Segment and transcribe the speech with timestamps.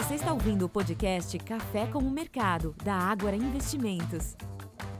[0.00, 4.34] Você está ouvindo o podcast Café com o Mercado, da Ágora Investimentos.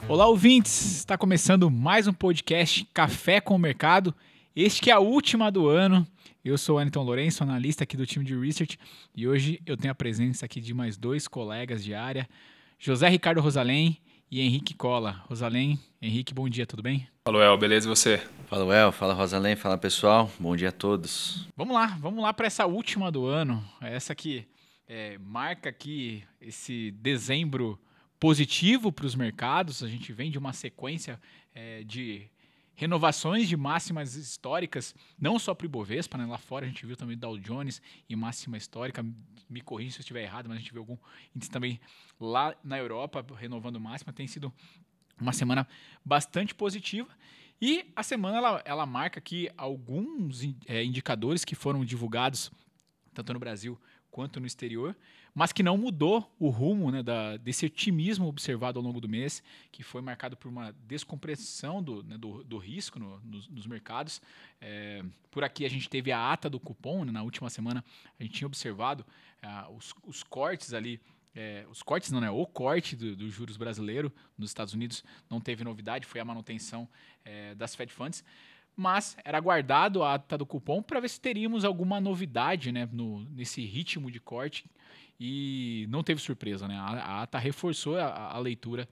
[0.06, 0.98] Olá, ouvintes!
[0.98, 4.14] Está começando mais um podcast Café com o Mercado.
[4.54, 6.06] Este que é a última do ano.
[6.44, 8.78] Eu sou o Aniton Lourenço, analista aqui do time de Research,
[9.17, 12.28] e hoje eu tenho a presença aqui de mais dois colegas de área,
[12.78, 13.96] José Ricardo Rosalém
[14.30, 15.22] e Henrique Cola.
[15.30, 17.09] Rosalém, Henrique, bom dia, tudo bem?
[17.24, 18.23] Fala, El, beleza e você?
[18.48, 20.30] Fala, El, fala, Rosalém, fala, pessoal.
[20.38, 21.48] Bom dia a todos.
[21.56, 24.45] Vamos lá, vamos lá para essa última do ano, essa que
[24.92, 27.80] é, marca aqui esse dezembro
[28.18, 29.84] positivo para os mercados.
[29.84, 31.20] A gente vem de uma sequência
[31.54, 32.28] é, de
[32.74, 36.26] renovações de máximas históricas, não só para o Ibovespa, né?
[36.26, 39.04] lá fora a gente viu também Dow Jones em máxima histórica,
[39.48, 40.96] me corrija se eu estiver errado, mas a gente viu algum
[41.36, 41.80] índice também
[42.18, 44.52] lá na Europa renovando máxima, tem sido
[45.20, 45.68] uma semana
[46.04, 47.09] bastante positiva.
[47.62, 52.50] E a semana ela, ela marca aqui alguns é, indicadores que foram divulgados
[53.15, 53.78] tanto no Brasil
[54.10, 54.96] quanto no exterior,
[55.34, 59.42] mas que não mudou o rumo né, da, desse otimismo observado ao longo do mês,
[59.70, 64.20] que foi marcado por uma descompressão do, né, do, do, risco no, nos, nos, mercados.
[64.61, 67.84] É, por aqui a gente teve a ata do cupom, né, na última semana
[68.19, 69.05] a gente tinha observado
[69.42, 71.00] ah, os, os, cortes ali.
[71.33, 72.28] É, os cortes não, né?
[72.28, 76.88] O corte dos do juros brasileiro nos Estados Unidos não teve novidade, foi a manutenção
[77.25, 78.25] é, das Fed Funds
[78.81, 83.20] mas era guardado a ata do cupom para ver se teríamos alguma novidade né, no,
[83.25, 84.64] nesse ritmo de corte
[85.20, 86.67] e não teve surpresa.
[86.67, 86.77] Né?
[86.77, 88.89] A, a ata reforçou a, a, leitura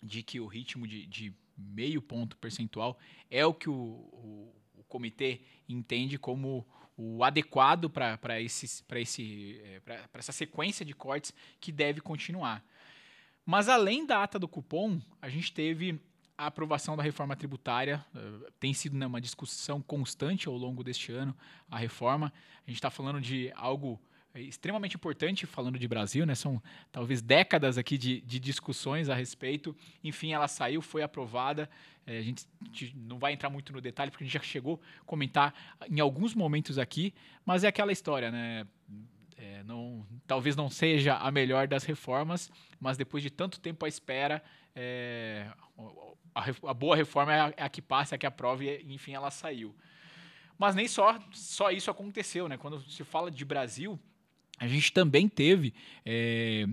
[0.00, 2.96] de que o ritmo de, de, meio ponto percentual
[3.28, 6.64] é o que o, o, o comitê entende como
[6.96, 12.64] o adequado para esse, esse, é, essa sequência de cortes que deve continuar.
[13.44, 16.00] Mas além da ata do cupom, a gente teve
[16.38, 21.10] a aprovação da reforma tributária uh, tem sido né, uma discussão constante ao longo deste
[21.10, 21.36] ano,
[21.68, 22.32] a reforma.
[22.64, 24.00] A gente está falando de algo
[24.32, 26.36] eh, extremamente importante, falando de Brasil, né?
[26.36, 29.74] São talvez décadas aqui de, de discussões a respeito.
[30.04, 31.68] Enfim, ela saiu, foi aprovada.
[32.06, 34.42] É, a, gente, a, gente, não vai entrar muito no detalhe, porque a gente já
[34.42, 35.52] chegou a comentar
[35.90, 37.12] em alguns momentos aqui,
[37.44, 38.64] mas é aquela história, né?
[39.36, 42.50] É, não, talvez não seja a melhor das reformas,
[42.80, 44.42] mas depois de tanto tempo à espera,
[44.74, 45.46] é,
[46.34, 48.84] a, a boa reforma é a, é a, que passa, é a que aprova e,
[48.92, 49.74] enfim, ela saiu.
[50.58, 52.56] Mas nem só, só isso aconteceu, né?
[52.56, 53.98] Quando se fala de Brasil,
[54.58, 55.72] a gente também teve
[56.04, 56.66] é,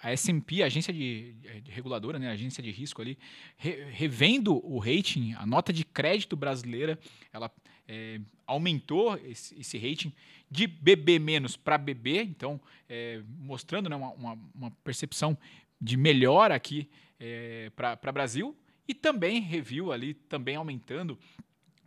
[0.00, 3.18] a S&P, a agência de, de, reguladora, né, a agência de risco ali,
[3.56, 6.98] re, revendo o rating, a nota de crédito brasileira,
[7.32, 7.50] ela
[7.86, 10.12] é, aumentou esse, esse, rating
[10.50, 15.36] de BB menos para BB, então é, mostrando né, uma, uma, uma, percepção
[15.80, 16.88] de melhora aqui
[17.18, 18.56] é, para Brasil
[18.88, 21.18] e também reviu ali, também aumentando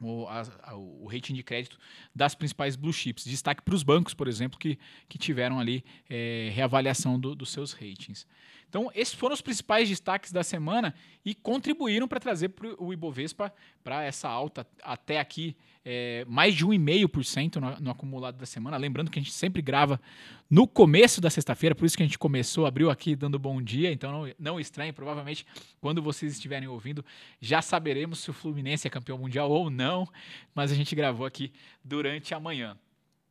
[0.01, 1.77] o, a, o rating de crédito
[2.15, 3.25] das principais blue chips.
[3.25, 7.73] Destaque para os bancos, por exemplo, que, que tiveram ali é, reavaliação do, dos seus
[7.73, 8.25] ratings.
[8.69, 10.93] Então, esses foram os principais destaques da semana
[11.25, 13.51] e contribuíram para trazer o Ibovespa
[13.83, 18.77] para essa alta até aqui, é, mais de 1,5% no, no acumulado da semana.
[18.77, 19.99] Lembrando que a gente sempre grava
[20.47, 23.91] no começo da sexta-feira, por isso que a gente começou, abriu aqui dando bom dia,
[23.91, 25.47] então não, não estranhe, provavelmente
[25.81, 27.03] quando vocês estiverem ouvindo
[27.41, 30.07] já saberemos se o Fluminense é campeão mundial ou não,
[30.53, 31.51] mas a gente gravou aqui
[31.83, 32.77] durante a manhã.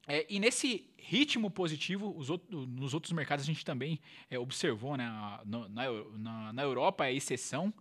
[0.09, 5.05] É, e nesse ritmo positivo, outros, nos outros mercados a gente também é, observou, né?
[5.45, 7.73] Na, na, na, Europa é exceção,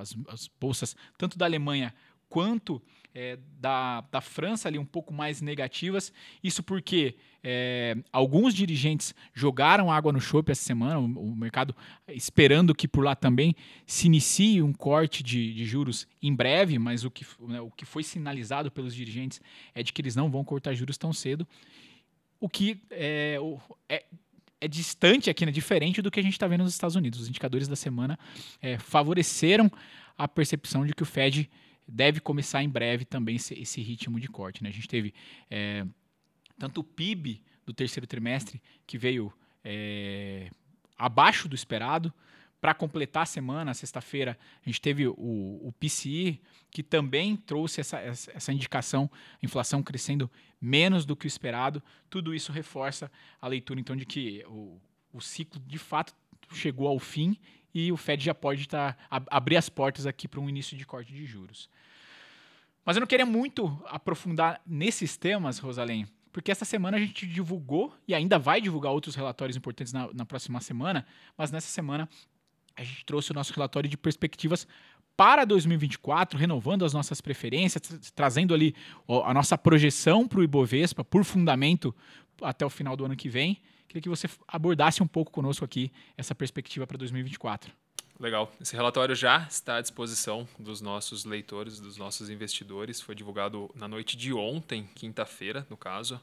[0.00, 1.94] as, as, bolsas tanto da Alemanha
[2.34, 2.82] quanto
[3.14, 6.12] é, da, da França ali um pouco mais negativas.
[6.42, 7.14] Isso porque
[7.44, 11.76] é, alguns dirigentes jogaram água no chope essa semana, o, o, mercado
[12.08, 13.54] esperando que por lá também
[13.86, 17.84] se inicie um corte de, de juros em breve, mas o que, né, o que
[17.84, 19.40] foi sinalizado pelos dirigentes
[19.72, 21.46] é de que eles não vão cortar juros tão cedo.
[22.40, 23.38] O que é,
[23.88, 24.04] é
[24.60, 25.52] é distante aqui, né?
[25.52, 27.20] Diferente do que a gente está vendo nos Estados Unidos.
[27.20, 28.18] Os indicadores da semana
[28.62, 29.70] é, favoreceram
[30.16, 31.50] a percepção de que o Fed
[31.86, 34.62] deve começar em breve também esse, esse ritmo de corte.
[34.62, 34.68] Né?
[34.68, 35.14] A gente teve
[35.50, 35.86] é,
[36.58, 39.32] tanto o PIB do terceiro trimestre, que veio
[39.64, 40.50] é,
[40.96, 42.12] abaixo do esperado,
[42.64, 46.40] para completar a semana, sexta-feira, a gente teve o, o, PCI,
[46.70, 49.10] que também trouxe essa, essa indicação,
[49.42, 51.82] inflação crescendo menos do que o esperado.
[52.08, 54.80] Tudo isso reforça a leitura, então, de que o,
[55.12, 56.14] o ciclo, de fato,
[56.54, 57.38] chegou ao fim
[57.74, 61.12] e o Fed já pode tá, abrir as portas aqui para um início de corte
[61.12, 61.68] de juros.
[62.84, 67.94] Mas eu não queria muito aprofundar nesses temas, Rosalém, porque essa semana a gente divulgou
[68.06, 71.06] e ainda vai divulgar outros relatórios importantes na, na próxima semana,
[71.36, 72.08] mas nessa semana
[72.76, 74.66] a gente trouxe o nosso relatório de perspectivas
[75.16, 78.74] para 2024, renovando as nossas preferências, tra trazendo ali
[79.24, 81.94] a nossa projeção para o Ibovespa por fundamento
[82.42, 83.60] até o final do ano que vem,
[83.94, 87.72] Queria que você abordasse um pouco conosco aqui essa perspectiva para 2024.
[88.18, 88.52] Legal.
[88.60, 93.00] Esse relatório já está à disposição dos nossos leitores, dos nossos investidores.
[93.00, 96.20] Foi divulgado na noite de ontem, quinta-feira, no caso.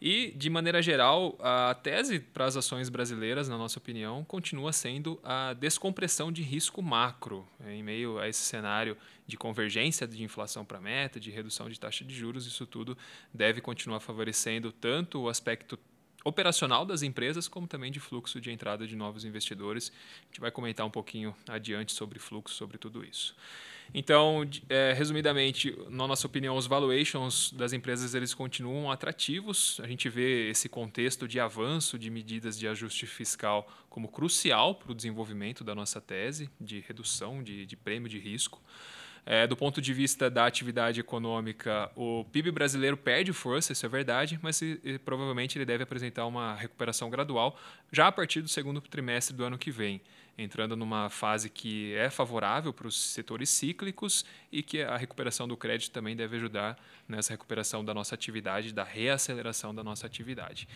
[0.00, 5.20] E, de maneira geral, a tese para as ações brasileiras, na nossa opinião, continua sendo
[5.22, 10.64] a descompressão de risco macro, né, em meio a esse cenário de convergência de inflação
[10.64, 12.46] para meta, de redução de taxa de juros.
[12.46, 12.96] Isso tudo
[13.34, 15.78] deve continuar favorecendo tanto o aspecto
[16.24, 19.92] operacional das empresas, como também de fluxo de entrada de novos investidores.
[20.22, 23.34] A gente vai comentar um pouquinho adiante sobre fluxo, sobre tudo isso.
[23.94, 29.78] Então, é, resumidamente, na nossa opinião, os valuations das empresas eles continuam atrativos.
[29.82, 34.92] A gente vê esse contexto de avanço de medidas de ajuste fiscal como crucial para
[34.92, 38.62] o desenvolvimento da nossa tese de redução de, de prêmio de risco.
[39.24, 43.88] É, do ponto de vista da atividade econômica, o PIB brasileiro perde força, isso é
[43.88, 47.56] verdade, mas e, e, provavelmente ele deve apresentar uma recuperação gradual
[47.92, 50.00] já a partir do segundo trimestre do ano que vem
[50.36, 55.56] entrando numa fase que é favorável para os setores cíclicos e que a recuperação do
[55.56, 60.68] crédito também deve ajudar nessa recuperação da nossa atividade, da reaceleração da nossa atividade.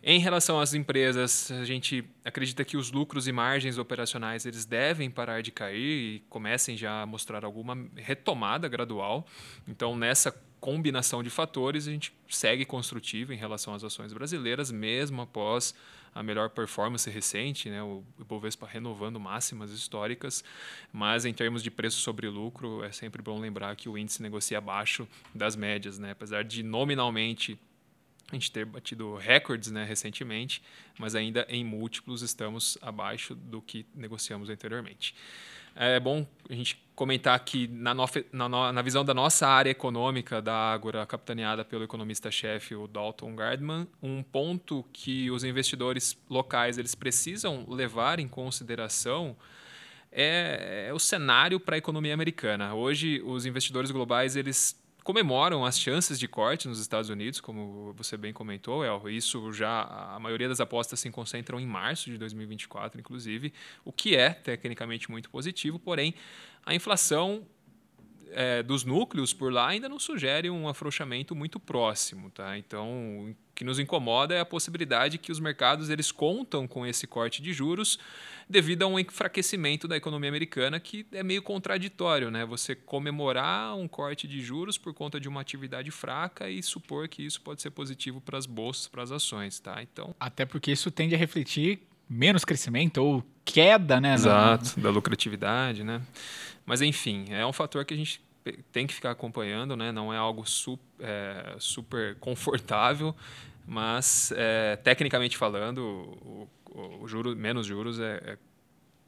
[0.00, 5.10] Em relação às empresas, a gente acredita que os lucros e margens operacionais eles devem
[5.10, 9.26] parar de cair e comecem já a mostrar alguma retomada gradual.
[9.66, 10.30] Então, nessa
[10.60, 15.74] combinação de fatores, a gente segue construtivo em relação às ações brasileiras, mesmo após
[16.14, 20.42] a melhor performance recente, né, o Ibovespa renovando máximas históricas,
[20.92, 24.58] mas em termos de preço sobre lucro, é sempre bom lembrar que o índice negocia
[24.58, 27.58] abaixo das médias, né, apesar de nominalmente
[28.30, 30.62] a gente ter batido recordes né, recentemente,
[30.98, 35.14] mas ainda em múltiplos estamos abaixo do que negociamos anteriormente.
[35.74, 37.94] É bom a gente comentar que, na,
[38.32, 43.86] na, na visão da nossa área econômica da Ágora, capitaneada pelo economista-chefe, o Dalton Gardman,
[44.02, 49.36] um ponto que os investidores locais eles precisam levar em consideração
[50.10, 52.74] é, é o cenário para a economia americana.
[52.74, 54.76] Hoje, os investidores globais eles
[55.08, 59.08] comemoram as chances de corte nos Estados Unidos, como você bem comentou, El.
[59.08, 63.50] Isso já a maioria das apostas se concentram em março de 2024, inclusive,
[63.86, 66.12] o que é tecnicamente muito positivo, porém
[66.62, 67.46] a inflação
[68.32, 72.56] é, dos núcleos por lá ainda não sugere um afrouxamento muito próximo, tá?
[72.58, 77.06] Então, o que nos incomoda é a possibilidade que os mercados eles contam com esse
[77.06, 77.98] corte de juros
[78.48, 82.44] devido a um enfraquecimento da economia americana que é meio contraditório, né?
[82.46, 87.22] Você comemorar um corte de juros por conta de uma atividade fraca e supor que
[87.22, 89.82] isso pode ser positivo para as bolsas, para as ações, tá?
[89.82, 94.14] Então, até porque isso tende a refletir menos crescimento ou queda, né?
[94.14, 96.00] Exato, da lucratividade, né?
[96.64, 98.20] Mas enfim, é um fator que a gente
[98.72, 99.92] tem que ficar acompanhando, né?
[99.92, 103.14] Não é algo super, é, super confortável,
[103.66, 106.48] mas é, tecnicamente falando, o,
[107.02, 108.38] o juro, menos juros é, é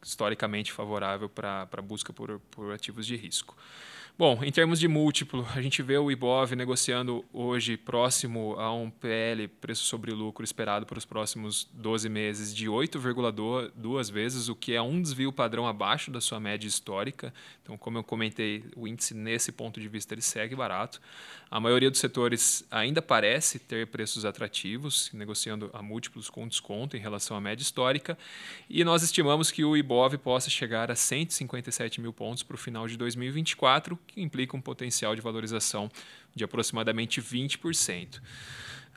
[0.02, 3.56] historicamente favorável para a busca por, por ativos de risco.
[4.18, 8.90] Bom, em termos de múltiplo, a gente vê o IBOV negociando hoje próximo a um
[8.90, 14.74] PL, preço sobre lucro esperado para os próximos 12 meses, de 8,2 vezes, o que
[14.74, 17.32] é um desvio padrão abaixo da sua média histórica.
[17.62, 21.00] Então, como eu comentei, o índice nesse ponto de vista ele segue barato.
[21.50, 27.00] A maioria dos setores ainda parece ter preços atrativos, negociando a múltiplos com desconto em
[27.00, 28.18] relação à média histórica,
[28.68, 32.86] e nós estimamos que o IBOV possa chegar a 157 mil pontos para o final
[32.86, 35.90] de 2024, que implica um potencial de valorização
[36.34, 38.16] de aproximadamente 20%.
[38.16, 38.20] Uh,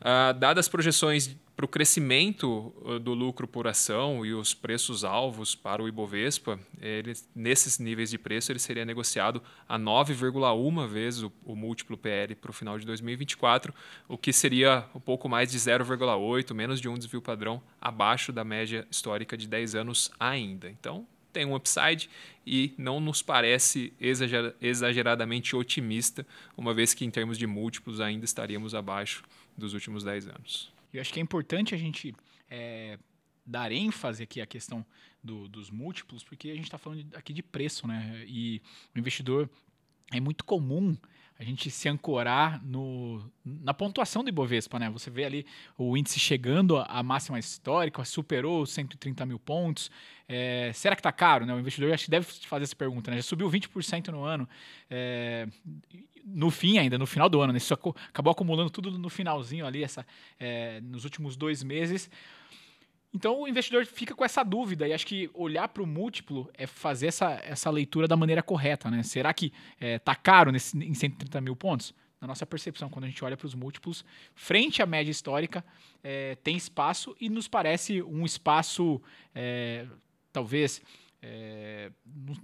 [0.01, 5.03] ah, dadas as projeções para o crescimento uh, do lucro por ação e os preços
[5.03, 11.21] alvos para o Ibovespa, ele, nesses níveis de preço ele seria negociado a 9,1 vezes
[11.21, 13.73] o, o, múltiplo PL para o final de 2024,
[14.07, 18.43] o que seria um pouco mais de 0,8, menos de um desvio padrão abaixo da
[18.43, 20.69] média histórica de 10 anos ainda.
[20.69, 22.09] Então, tem um upside
[22.45, 23.91] e não nos parece
[24.61, 26.25] exageradamente otimista,
[26.55, 29.23] uma vez que em termos de múltiplos ainda estaríamos abaixo
[29.57, 30.71] dos últimos 10 anos.
[30.93, 32.15] Eu acho que é importante a gente
[32.49, 32.99] é,
[33.45, 34.85] dar ênfase aqui à questão
[35.23, 38.23] do, dos múltiplos, porque a gente está falando aqui de preço, né?
[38.27, 38.61] E
[38.95, 39.49] o investidor
[40.11, 40.95] é muito comum
[41.39, 44.89] a gente se ancorar no, na pontuação do Ibovespa, né?
[44.91, 45.45] Você vê ali
[45.77, 49.89] o índice chegando à máxima histórica, superou 130 mil pontos.
[50.27, 51.45] É, será que está caro?
[51.45, 51.53] Né?
[51.53, 53.17] O investidor acho que deve fazer essa pergunta, né?
[53.17, 54.47] Já subiu 20% no ano.
[54.89, 55.47] É,
[56.23, 57.57] no fim ainda, no final do ano, né?
[57.57, 60.05] Isso acabou acumulando tudo no finalzinho ali, essa,
[60.39, 62.09] é, nos últimos dois meses.
[63.13, 66.65] Então o investidor fica com essa dúvida e acho que olhar para o múltiplo é
[66.65, 69.03] fazer essa, essa leitura da maneira correta, né?
[69.03, 71.93] Será que é, tá caro nesse, em 130 mil pontos?
[72.23, 75.63] na nossa percepção, quando a gente olha para os múltiplos, frente à média histórica,
[76.01, 79.01] é, tem espaço e nos parece um espaço,
[79.35, 79.85] é,
[80.31, 80.81] talvez,
[81.25, 81.89] é,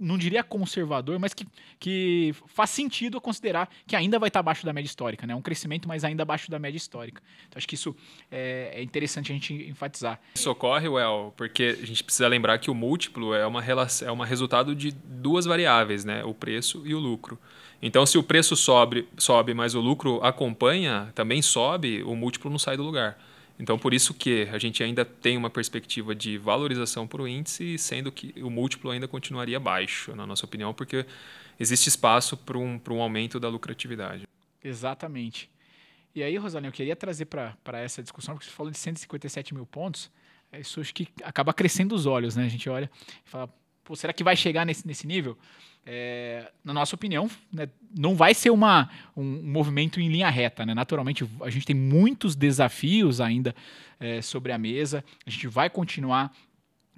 [0.00, 1.46] não diria conservador, mas que,
[1.78, 5.34] que faz sentido considerar que ainda vai estar abaixo da média histórica, né?
[5.34, 7.22] Um crescimento, mas ainda abaixo da média histórica.
[7.46, 7.94] Então, acho que isso
[8.30, 10.18] é, é interessante a gente enfatizar.
[10.34, 14.12] Isso ocorre, Well, porque a gente precisa lembrar que o múltiplo é uma relação, é
[14.12, 16.24] um resultado de duas variáveis, né?
[16.24, 17.38] O preço e o lucro.
[17.82, 22.58] Então, se o preço sobe, sobe, mas o lucro acompanha, também sobe, o múltiplo não
[22.58, 23.18] sai do lugar.
[23.60, 27.76] Então, por isso que a gente ainda tem uma perspectiva de valorização para o índice,
[27.76, 31.04] sendo que o múltiplo ainda continuaria baixo, na nossa opinião, porque
[31.58, 34.26] existe espaço para um, um aumento da lucratividade.
[34.64, 35.50] Exatamente.
[36.14, 39.66] E aí, Rosalinho, eu queria trazer para essa discussão, porque você falou de 157 mil
[39.66, 40.10] pontos,
[40.58, 42.46] isso acho que acaba crescendo os olhos, né?
[42.46, 42.90] A gente olha
[43.26, 43.52] e fala,
[43.84, 45.36] pô, será que vai chegar nesse, nesse nível?
[45.84, 50.66] É, na nossa opinião, né, não vai ser uma, um movimento em linha reta.
[50.66, 50.74] Né?
[50.74, 53.54] Naturalmente, a gente tem muitos desafios ainda
[53.98, 55.04] é, sobre a mesa.
[55.26, 56.32] A gente vai continuar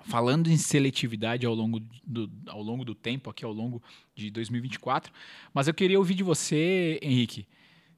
[0.05, 3.81] falando em seletividade ao longo do, ao longo do tempo, aqui ao longo
[4.17, 5.13] de 2024.
[5.55, 7.47] Mas eu queria ouvir de você, Henrique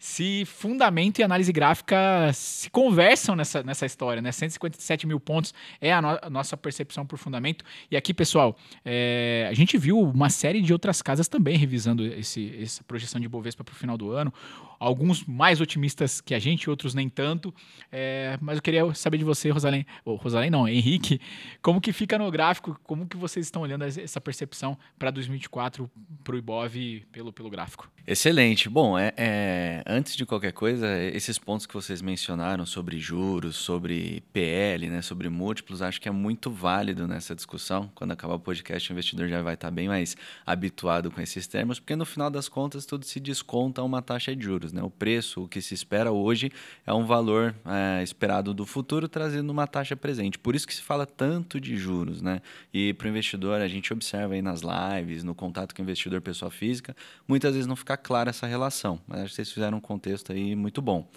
[0.04, 4.30] se fundamento e análise gráfica se conversam nessa, nessa história, né?
[4.30, 7.64] 157 mil pontos é a, no, a nossa percepção por fundamento.
[7.90, 12.54] E aqui, pessoal, é, a gente viu uma série de outras casas também revisando esse,
[12.60, 14.30] essa projeção de Bovespa para o final do ano.
[14.78, 17.54] Alguns mais otimistas que a gente, outros nem tanto.
[17.90, 21.18] É, mas eu queria saber de você, Rosalém, ou Rosalém não, Henrique,
[21.62, 25.90] como que fica no gráfico, como que vocês estão olhando essa percepção para 2024
[26.22, 27.90] para o Ibov pelo, pelo gráfico?
[28.06, 28.68] Excelente.
[28.68, 34.24] Bom, é, é antes de qualquer coisa, esses pontos que vocês mencionaram sobre juros, sobre
[34.32, 37.88] PL, né, sobre múltiplos, acho que é muito válido nessa discussão.
[37.94, 41.78] Quando acabar o podcast, o investidor já vai estar bem mais habituado com esses termos,
[41.78, 44.72] porque no final das contas tudo se desconta a uma taxa de juros.
[44.72, 44.82] Né?
[44.82, 46.50] O preço, o que se espera hoje,
[46.84, 50.38] é um valor é, esperado do futuro trazendo uma taxa presente.
[50.40, 52.20] Por isso que se fala tanto de juros.
[52.20, 52.42] Né?
[52.72, 56.20] E para o investidor, a gente observa aí nas lives, no contato com o investidor
[56.20, 56.96] pessoa física,
[57.28, 58.98] muitas vezes não fica clara essa relação.
[59.06, 61.08] Mas acho que vocês fizeram um contexto aí muito bom.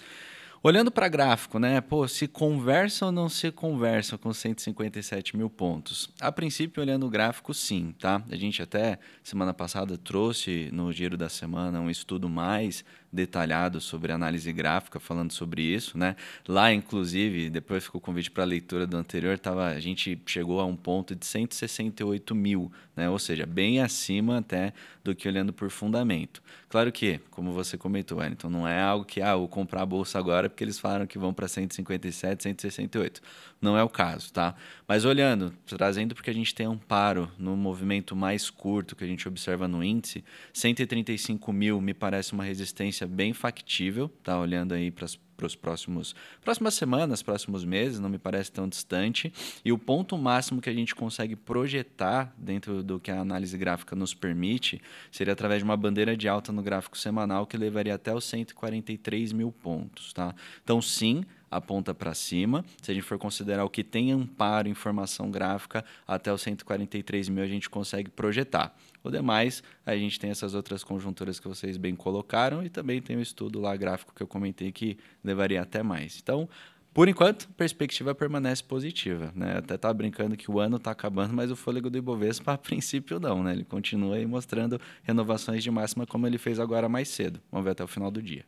[0.63, 1.79] Olhando para gráfico, né?
[1.79, 6.09] Pô, se conversa ou não se conversa com 157 mil pontos?
[6.19, 8.21] A princípio, olhando o gráfico, sim, tá?
[8.29, 12.83] A gente até semana passada trouxe no giro da semana um estudo mais
[13.17, 16.15] detalhado sobre análise gráfica, falando sobre isso, né?
[16.47, 20.61] Lá, inclusive, depois ficou o convite para a leitura do anterior, tava, a gente chegou
[20.61, 23.09] a um ponto de 168 mil, né?
[23.09, 24.71] Ou seja, bem acima até
[25.03, 26.41] do que olhando por fundamento.
[26.69, 30.19] Claro que, como você comentou, Wellington, não é algo que, ah, vou comprar a bolsa
[30.19, 33.21] agora porque eles falaram que vão para 157, 168.
[33.59, 34.55] Não é o caso, tá?
[34.87, 39.07] Mas olhando, trazendo porque a gente tem um paro no movimento mais curto que a
[39.07, 40.23] gente observa no índice,
[40.53, 44.39] 135 mil me parece uma resistência bem factível, tá?
[44.39, 48.67] Olhando aí para as para os próximos próximas semanas, próximos meses, não me parece tão
[48.67, 49.31] distante.
[49.63, 53.95] E o ponto máximo que a gente consegue projetar dentro do que a análise gráfica
[53.95, 58.13] nos permite seria através de uma bandeira de alta no gráfico semanal que levaria até
[58.13, 60.33] os 143 mil pontos, tá?
[60.63, 62.63] Então, sim, aponta para cima.
[62.81, 67.43] Se a gente for considerar o que tem amparo, informação gráfica, até os 143 mil
[67.43, 68.75] a gente consegue projetar.
[69.03, 73.15] O demais, a gente tem essas outras conjunturas que vocês bem colocaram e também tem
[73.15, 76.19] o estudo lá gráfico que eu comentei que levaria até mais.
[76.21, 76.49] Então,
[76.97, 79.31] por enquanto, perspectiva permanece positiva.
[79.35, 79.57] Né?
[79.57, 83.19] Até estava brincando que o ano está acabando, mas o fôlego do Ibovespa, a princípio,
[83.19, 83.43] não.
[83.43, 83.53] Né?
[83.53, 87.39] Ele continua aí mostrando renovações de máxima como ele fez agora mais cedo.
[87.51, 88.43] Vamos ver até o final do dia.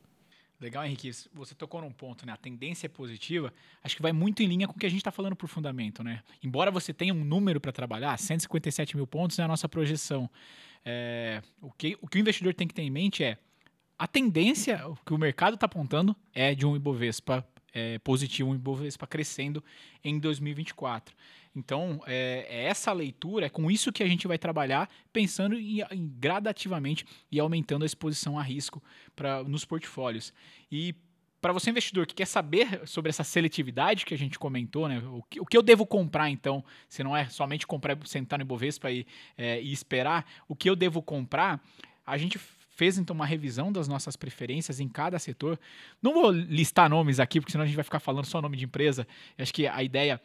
[0.59, 1.11] Legal, Henrique.
[1.33, 2.33] Você tocou num ponto, né?
[2.33, 3.53] A tendência é positiva.
[3.81, 6.03] Acho que vai muito em linha com o que a gente está falando por fundamento,
[6.03, 6.21] né?
[6.43, 10.29] Embora você tenha um número para trabalhar, 157 mil pontos é a nossa projeção.
[10.83, 13.37] É, o, que, o que o investidor tem que ter em mente é
[13.97, 19.07] a tendência que o mercado está apontando é de um Ibovespa é, positivo, um Ibovespa
[19.07, 19.63] crescendo
[20.03, 21.15] em 2024.
[21.59, 25.81] Então, é, é, essa leitura, é com isso que a gente vai trabalhar, pensando em,
[25.91, 28.81] em gradativamente e aumentando a exposição a risco
[29.15, 30.33] pra, nos portfólios.
[30.71, 30.95] E
[31.41, 35.01] para você, investidor, que quer saber sobre essa seletividade que a gente comentou, né?
[35.05, 38.43] O que, o que eu devo comprar, então, se não é somente comprar, sentar no
[38.43, 39.05] Ibovespa e,
[39.37, 41.61] é, e esperar, o que eu devo comprar,
[42.05, 42.39] a gente
[42.79, 45.59] fez então uma revisão das nossas preferências em cada setor.
[46.01, 48.63] Não vou listar nomes aqui, porque senão a gente vai ficar falando só nome de
[48.63, 49.05] empresa.
[49.37, 50.21] Acho que a ideia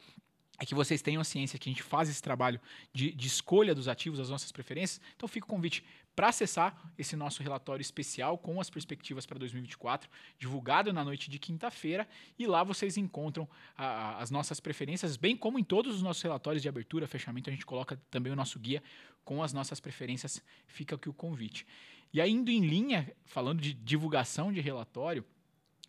[0.59, 2.61] é que vocês tenham a ciência que a gente faz esse trabalho
[2.93, 5.01] de, de escolha dos ativos, das nossas preferências.
[5.17, 5.85] Então fica o convite
[6.15, 10.09] para acessar esse nosso relatório especial com as perspectivas para 2024,
[10.39, 12.07] divulgado na noite de quinta-feira,
[12.39, 16.63] e lá vocês encontram a, as nossas preferências, bem como em todos os nossos relatórios
[16.63, 18.83] de abertura, fechamento, a gente coloca também o nosso guia
[19.25, 21.67] com as nossas preferências, fica aqui o convite.
[22.13, 25.25] E aí, indo em linha, falando de divulgação de relatório,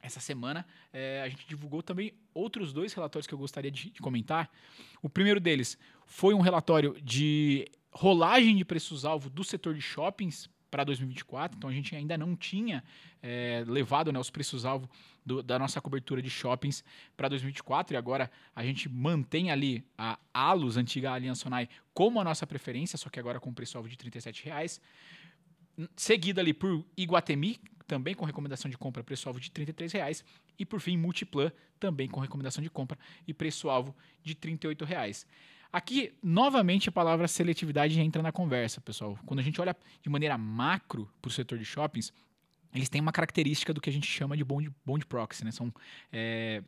[0.02, 4.02] essa semana é, a gente divulgou também outros dois relatórios que eu gostaria de, de
[4.02, 4.50] comentar.
[5.02, 10.84] O primeiro deles foi um relatório de rolagem de preços-alvo do setor de shoppings para
[10.84, 11.58] 2024.
[11.58, 12.84] Então a gente ainda não tinha
[13.24, 14.90] é, levado né, os preços-alvo
[15.44, 16.84] da nossa cobertura de shoppings
[17.18, 22.24] para 2024 e agora a gente mantém ali a Alus, antiga Aliança Sonai, como a
[22.24, 24.80] nossa preferência, só que agora com preço-alvo de R$ 37,00.
[25.96, 30.24] Seguida ali por Iguatemi, também com recomendação de compra preço-alvo de R$ 33,00.
[30.58, 35.26] E por fim, Multiplan, também com recomendação de compra e preço-alvo de R$ 38,00.
[35.72, 39.20] Aqui, novamente, a palavra seletividade entra na conversa, pessoal.
[39.26, 42.14] Quando a gente olha de maneira macro para o setor de shoppings,
[42.74, 45.52] eles têm uma característica do que a gente chama de bond, bond proxy, né?
[45.52, 45.74] São
[46.12, 46.64] é,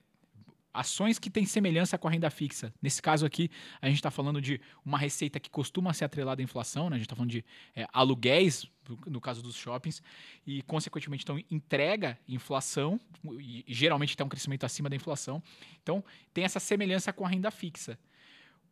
[0.80, 2.72] ações que têm semelhança com a renda fixa.
[2.82, 3.50] Nesse caso aqui,
[3.82, 6.96] a gente está falando de uma receita que costuma ser atrelada à inflação, né?
[6.96, 7.44] a gente está falando de
[7.76, 8.68] é, aluguéis,
[9.06, 10.02] no caso dos shoppings,
[10.46, 13.00] e, consequentemente, então, entrega inflação,
[13.40, 15.42] e, e geralmente tem um crescimento acima da inflação.
[15.82, 16.04] Então,
[16.34, 17.98] tem essa semelhança com a renda fixa.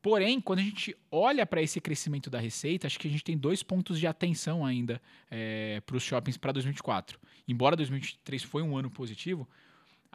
[0.05, 3.35] Porém, quando a gente olha para esse crescimento da receita, acho que a gente tem
[3.35, 7.19] dois pontos de atenção ainda é, para os shoppings para 2024.
[7.47, 9.49] Embora 2023 foi um ano positivo,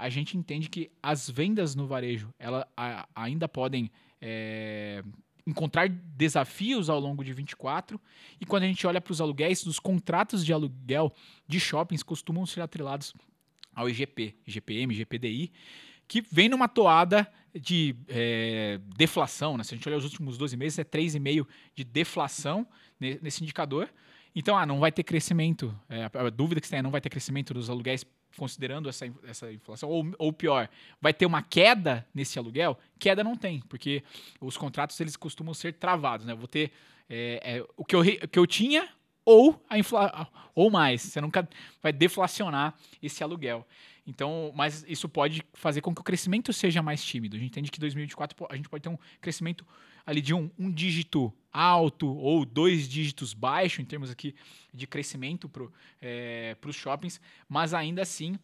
[0.01, 3.91] a gente entende que as vendas no varejo ela, a, ainda podem
[4.21, 5.05] é,
[5.47, 8.01] encontrar desafios ao longo de 24.
[8.41, 11.13] E quando a gente olha para os aluguéis, os contratos de aluguel
[11.47, 13.15] de shoppings costumam ser atrelados
[13.75, 15.53] ao IGP, IGPM, IGPDI,
[16.09, 19.65] que vem numa toada de é, deflação, né?
[19.65, 22.67] se a gente olhar os últimos 12 meses, é 3,5% de deflação
[22.99, 23.89] nesse indicador.
[24.35, 25.77] Então, ah, não vai ter crescimento.
[25.89, 28.05] É, a dúvida que você tem é não vai ter crescimento dos aluguéis
[28.37, 29.89] considerando essa, essa inflação.
[29.89, 30.69] Ou, ou pior,
[31.01, 32.79] vai ter uma queda nesse aluguel?
[32.99, 34.03] Queda não tem, porque
[34.41, 36.27] os contratos eles costumam ser travados.
[36.27, 36.35] Né?
[36.35, 36.73] vou ter
[37.09, 38.89] é, é, o, que eu, o que eu tinha
[39.25, 41.03] ou, a infla, ou mais.
[41.03, 41.49] Você nunca
[41.83, 43.67] vai deflacionar esse aluguel.
[44.11, 47.37] Então, mas isso pode fazer com que o crescimento seja mais tímido.
[47.37, 49.65] A gente entende que 2024 a gente pode ter um crescimento
[50.05, 54.35] ali de um, um dígito alto ou dois dígitos baixo em termos aqui
[54.75, 55.65] de crescimento para
[56.03, 58.37] é, os shoppings, mas ainda assim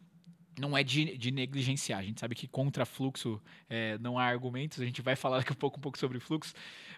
[0.59, 2.01] não é de, de, negligenciar.
[2.01, 4.81] A gente sabe que contra fluxo é, não há argumentos.
[4.81, 6.55] A gente vai falar daqui a pouco um pouco sobre fluxo,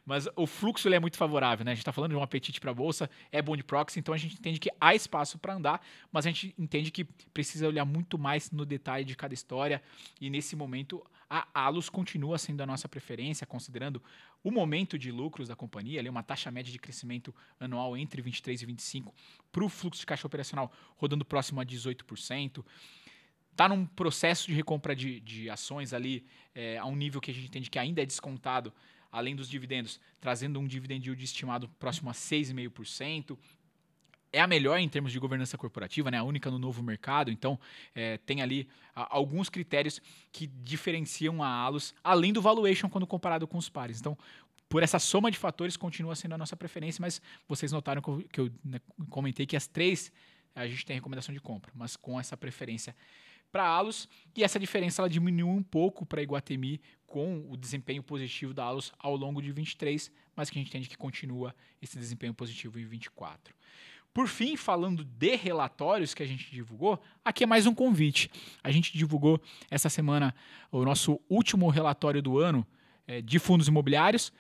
[0.07, 1.64] mas o fluxo ele é muito favorável.
[1.64, 1.73] Né?
[1.73, 4.14] A gente está falando de um apetite para a bolsa, é bom de proxy, então
[4.14, 7.85] a gente entende que há espaço para andar, mas a gente entende que precisa olhar
[7.85, 9.83] muito mais no detalhe de cada história.
[10.21, 14.03] E nesse momento, a Alus continua sendo a nossa preferência, considerando
[14.42, 18.62] o momento de lucros da companhia, ali uma taxa média de crescimento anual entre 23
[18.62, 19.14] e 25
[19.53, 22.64] para o fluxo de caixa operacional rodando próximo a 18%
[23.59, 27.35] está num processo de recompra de, de ações ali é, a um nível que a
[27.35, 28.73] gente entende que ainda é descontado,
[29.11, 33.37] além dos dividendos, trazendo um dividend yield estimado próximo a 6,5%.
[34.33, 36.18] É a melhor em termos de governança corporativa, né?
[36.18, 37.33] a única no novo mercado.
[37.33, 37.59] Então,
[37.97, 43.49] é, tem ali a, alguns critérios que diferenciam a Alus, além do valuation quando comparado
[43.49, 43.99] com os pares.
[43.99, 44.16] Então,
[44.68, 48.25] por essa soma de fatores, continua sendo a nossa preferência, mas vocês notaram que eu,
[48.31, 50.12] que eu né, comentei que as três
[50.55, 52.94] a gente tem recomendação de compra, mas com essa preferência
[53.50, 58.52] para Alus e essa diferença ela diminuiu um pouco para Iguatemi com o desempenho positivo
[58.52, 62.34] da Alus ao longo de 23, mas que a gente entende que continua esse desempenho
[62.34, 63.54] positivo em 24.
[64.12, 68.30] Por fim, falando de relatórios que a gente divulgou, aqui é mais um convite.
[68.62, 70.34] A gente divulgou essa semana
[70.72, 72.66] o nosso último relatório do ano
[73.06, 74.32] é, de fundos imobiliários,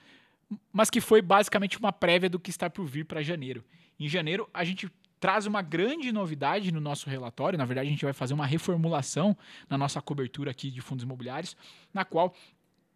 [0.72, 3.64] mas que foi basicamente uma prévia do que está por vir para janeiro.
[4.00, 4.90] Em janeiro, a gente
[5.20, 7.58] traz uma grande novidade no nosso relatório.
[7.58, 9.36] Na verdade, a gente vai fazer uma reformulação
[9.68, 11.56] na nossa cobertura aqui de fundos imobiliários,
[11.92, 12.34] na qual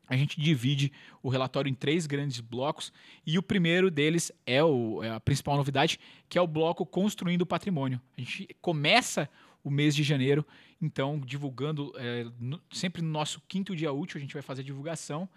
[0.08, 2.92] a gente divide o relatório em três grandes blocos
[3.26, 7.42] e o primeiro deles é, o, é a principal novidade, que é o bloco Construindo
[7.42, 8.00] o Patrimônio.
[8.16, 9.28] A gente começa
[9.64, 10.44] o mês de janeiro,
[10.80, 14.64] então, divulgando é, no, sempre no nosso quinto dia útil, a gente vai fazer a
[14.64, 15.28] divulgação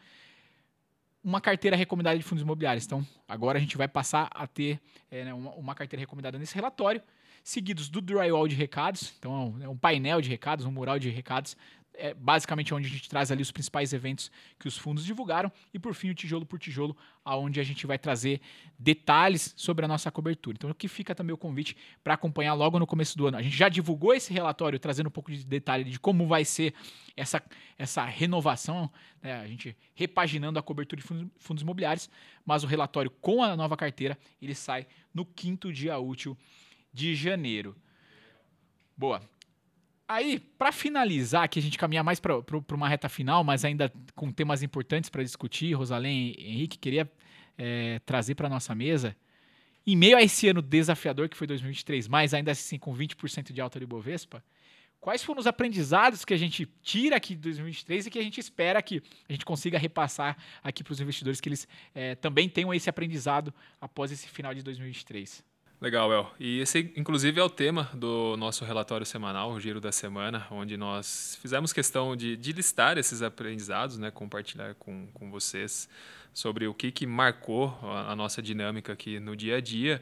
[1.25, 2.85] uma carteira recomendada de fundos imobiliários.
[2.85, 6.53] Então, agora a gente vai passar a ter é, né, uma, uma, carteira recomendada nesse
[6.53, 7.01] relatório,
[7.43, 11.57] seguidos do drywall de recados, então é um painel de recados, um mural de recados
[11.97, 15.79] é basicamente onde a gente traz ali os principais eventos que os fundos divulgaram e
[15.79, 18.41] por fim o tijolo por tijolo, aonde a gente vai trazer
[18.77, 20.55] detalhes sobre a nossa cobertura.
[20.55, 23.37] Então aqui fica também o convite para acompanhar logo no começo do ano.
[23.37, 26.73] A gente já divulgou esse relatório trazendo um pouco de detalhe de como vai ser
[27.15, 27.41] essa,
[27.77, 29.41] essa renovação, né?
[29.41, 32.09] a gente repaginando a cobertura de fundos, fundos imobiliários,
[32.45, 36.37] mas o relatório com a nova carteira ele sai no quinto dia útil
[36.93, 37.75] de janeiro.
[38.97, 39.21] Boa.
[40.07, 42.37] Aí, para finalizar, que a gente caminhar mais para
[42.71, 47.11] uma reta final, mas ainda com temas importantes para discutir, Rosalém e Henrique, queria
[47.57, 49.15] é, trazer para nossa mesa.
[49.85, 53.61] em meio a esse ano desafiador que foi 2023, mas ainda assim com 20% de
[53.61, 54.43] alta do Ibovespa,
[54.99, 58.39] quais foram os aprendizados que a gente tira aqui de 2023 e que a gente
[58.39, 62.73] espera que a gente consiga repassar aqui para os investidores, que eles é, também tenham
[62.73, 65.43] esse aprendizado após esse final de 2023?
[65.81, 66.31] Legal, El.
[66.39, 70.77] E esse, inclusive, é o tema do nosso relatório semanal, o Giro da Semana, onde
[70.77, 75.89] nós fizemos questão de, de listar esses aprendizados, né, compartilhar com, com vocês
[76.33, 80.01] sobre o que, que marcou a, a nossa dinâmica aqui no dia a dia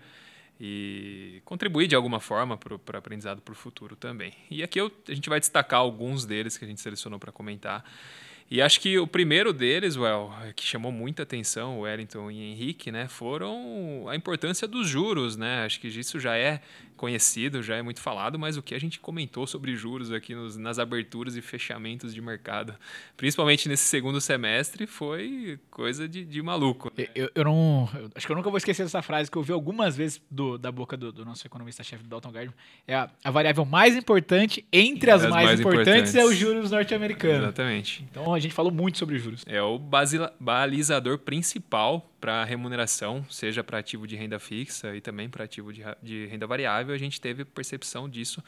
[0.61, 4.31] e contribuir de alguma forma para o aprendizado para o futuro também.
[4.51, 7.83] E aqui eu, a gente vai destacar alguns deles que a gente selecionou para comentar.
[8.49, 12.91] E acho que o primeiro deles, well, que chamou muita atenção, o Wellington e Henrique,
[12.91, 15.65] né, foram a importância dos juros, né?
[15.65, 16.61] Acho que isso já é
[17.03, 20.55] conhecido, já é muito falado, mas o que a gente comentou sobre juros aqui nos,
[20.55, 22.73] nas aberturas e fechamentos de mercado,
[23.17, 26.91] principalmente nesse segundo semestre, foi coisa de, de maluco.
[26.97, 27.07] Né?
[27.13, 27.89] Eu, eu, não.
[27.93, 30.57] Eu, acho que eu nunca vou esquecer dessa frase que eu ouvi algumas vezes do,
[30.57, 32.55] da boca do, do nosso economista-chefe Dalton Gardner.
[32.87, 36.37] É a, a, variável mais importante entre as, as mais, mais importantes, importantes, é os
[36.37, 37.43] juros norte-americanos.
[37.43, 38.07] Exatamente.
[38.09, 39.43] Então a gente falou muito sobre juros.
[39.47, 39.79] É o
[40.39, 45.83] balizador principal para remuneração, seja para ativo de renda fixa e também para ativo de,
[46.01, 48.41] de, renda variável, a gente teve percepção disso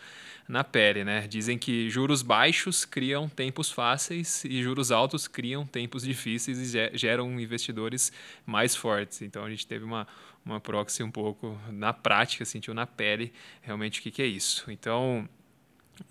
[0.47, 1.03] na pele.
[1.03, 1.27] Né?
[1.27, 7.39] Dizem que juros baixos criam tempos fáceis e juros altos criam tempos difíceis e geram
[7.39, 8.13] investidores
[8.45, 9.21] mais fortes.
[9.21, 10.07] Então a gente teve uma,
[10.45, 14.71] uma proxy um pouco na prática, sentiu na pele realmente o que, que é isso.
[14.71, 15.27] Então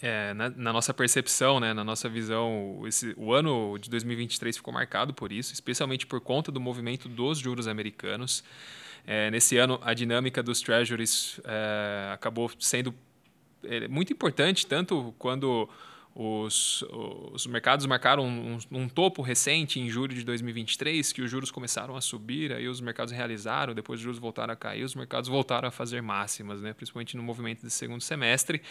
[0.00, 4.72] é, na, na, nossa percepção, né, na nossa visão, esse, o ano de 2023 ficou
[4.72, 8.42] marcado por isso, especialmente por conta do movimento dos juros americanos.
[9.06, 12.94] É, nesse ano, a dinâmica dos treasuries é, acabou sendo
[13.62, 15.68] é, muito importante, tanto quando
[16.16, 16.84] os,
[17.32, 21.96] os mercados marcaram um, um, topo recente em julho de 2023, que os juros começaram
[21.96, 25.66] a subir, aí os mercados realizaram, depois os juros voltaram a cair, os mercados voltaram
[25.66, 26.72] a fazer máximas, né?
[26.72, 28.62] principalmente no movimento desse segundo semestre.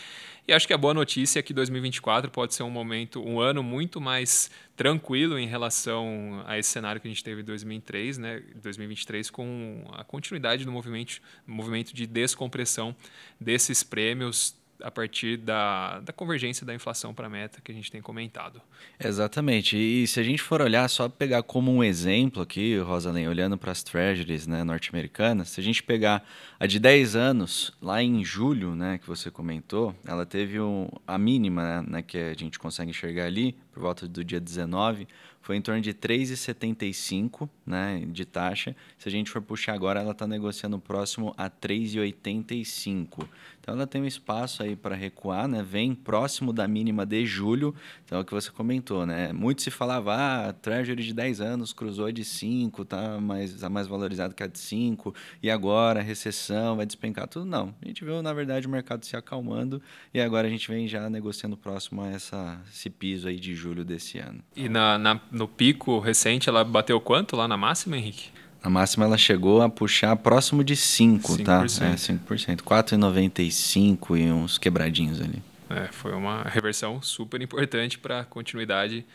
[0.47, 3.62] E acho que a boa notícia é que 2024 pode ser um momento, um ano
[3.62, 8.41] muito mais tranquilo em relação a esse cenário que a gente teve em 2003, né?
[8.56, 12.95] 2023, com a continuidade do movimento, movimento de descompressão
[13.39, 17.89] desses prêmios a partir da, da convergência da inflação para a meta que a gente
[17.89, 18.62] tem comentado.
[19.00, 19.78] Exatamente.
[19.78, 23.72] E se a gente for olhar, só pegar como um exemplo aqui, Rosalém, olhando para
[23.72, 26.24] as treasuries né, norte-americanas, se a gente pegar
[26.60, 31.17] a de 10 anos, lá em julho, né, que você comentou, ela teve um, a
[31.17, 35.08] mínima né, que a gente consegue enxergar ali, por volta do dia 19,
[35.43, 38.74] foi em torno de 3,75 né, de taxa.
[38.98, 43.28] Se a gente for puxar agora, ela está negociando próximo a 3,85.
[43.63, 45.63] Então ela tem um espaço aí para recuar, né?
[45.63, 47.73] Vem próximo da mínima de julho.
[48.06, 49.32] Então é o que você comentou, né?
[49.32, 53.88] Muito se falava, ah, Treasury de 10 anos cruzou de 5, tá mais, tá mais
[53.88, 57.45] valorizado que a de 5, e agora recessão vai despencar tudo.
[57.45, 57.73] Não.
[57.82, 59.82] A gente viu, na verdade, o mercado se acalmando
[60.13, 63.86] e agora a gente vem já negociando próximo a essa, esse piso aí de julho
[63.86, 64.43] desse ano.
[64.58, 68.42] E na, na no pico recente ela bateu quanto lá na máxima, Henrique?
[68.63, 71.63] A máxima ela chegou a puxar próximo de 5, tá?
[71.63, 72.62] É, 5%.
[72.62, 75.43] 4,95 e uns quebradinhos ali.
[75.69, 79.06] É, foi uma reversão super importante para a continuidade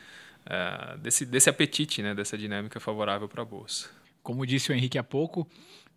[0.45, 2.15] uh, desse, desse apetite, né?
[2.15, 3.89] dessa dinâmica favorável para a Bolsa.
[4.23, 5.49] Como disse o Henrique há pouco,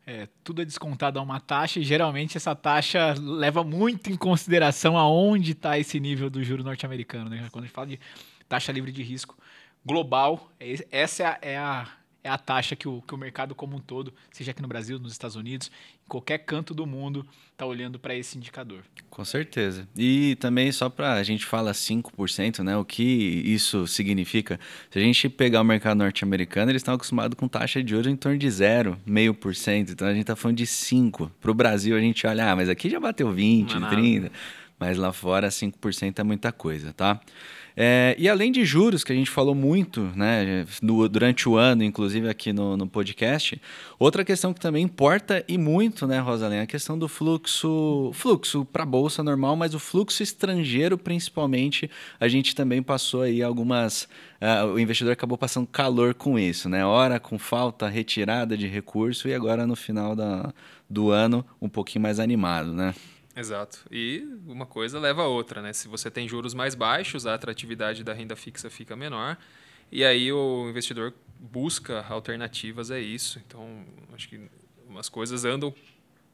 [0.08, 4.98] é, tudo é descontado a uma taxa e geralmente essa taxa leva muito em consideração
[4.98, 7.30] aonde está esse nível do juro norte-americano.
[7.30, 7.46] Né?
[7.52, 8.00] Quando a gente fala de
[8.48, 9.38] taxa livre de risco
[9.86, 11.88] global, é essa é a, é a
[12.24, 15.00] é a taxa que o, que o mercado como um todo, seja aqui no Brasil,
[15.00, 15.72] nos Estados Unidos,
[16.06, 18.84] em qualquer canto do mundo, está olhando para esse indicador.
[19.10, 19.88] Com certeza.
[19.96, 22.78] E também só para a gente fala 5%, né?
[22.78, 24.60] O que isso significa?
[24.90, 28.16] Se a gente pegar o mercado norte-americano, eles estão acostumados com taxa de juros em
[28.16, 29.92] torno de 0,5%.
[29.92, 31.32] Então a gente está falando de 5%.
[31.40, 34.26] Para o Brasil a gente olha, ah, mas aqui já bateu 20, Não 30%.
[34.26, 37.22] É mas lá fora 5% é muita coisa, tá?
[37.78, 41.84] É, e além de juros, que a gente falou muito né, no, durante o ano,
[41.84, 43.62] inclusive aqui no, no, podcast,
[44.00, 48.66] outra questão que também importa e muito, né, Rosalém, é a questão do fluxo, fluxo
[48.66, 51.90] para a Bolsa normal, mas o fluxo estrangeiro, principalmente,
[52.20, 54.10] a gente também passou aí algumas.
[54.42, 56.84] Uh, o investidor acabou passando calor com isso, né?
[56.84, 60.52] Ora com falta, retirada de recurso e agora no final da,
[60.90, 62.96] do ano um pouquinho mais animado, né?
[63.36, 63.86] Exato.
[63.90, 65.72] E uma coisa leva a outra, né?
[65.74, 69.38] Se você tem juros mais baixos, a atratividade da renda fixa fica menor.
[69.92, 73.42] E aí o investidor busca alternativas a isso.
[73.46, 74.50] Então, acho que
[74.98, 75.74] as coisas andam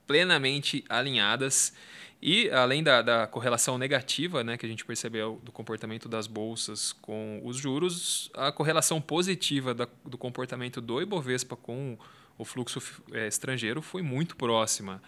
[0.06, 1.74] plenamente alinhadas.
[2.20, 6.92] E além da, da, correlação negativa né, que a gente percebeu do comportamento das bolsas
[6.94, 11.98] com os juros, a correlação positiva da, do comportamento do Ibovespa com
[12.38, 12.82] o fluxo
[13.12, 15.02] é, estrangeiro foi muito próxima.